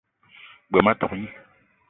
[0.69, 1.27] G-beu ma tok gni.